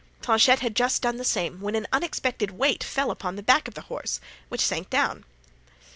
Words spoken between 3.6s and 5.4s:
of the horse, which sank down.